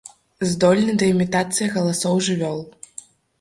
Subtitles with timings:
[0.53, 2.59] Здольны да імітацыі галасоў жывёл.